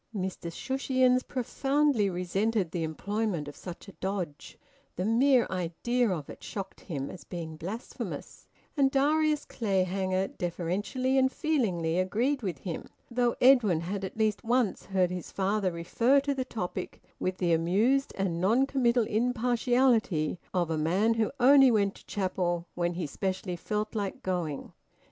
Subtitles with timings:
[0.15, 4.57] Mr Shushions profoundly resented the employment of such a dodge;
[4.95, 11.31] the mere idea of it shocked him, as being blasphemous; and Darius Clayhanger deferentially and
[11.31, 16.33] feelingly agreed with him, though Edwin had at least once heard his father refer to
[16.33, 21.93] the topic with the amused and non committal impartiality of a man who only went
[21.93, 24.73] to chapel when he specially felt like going.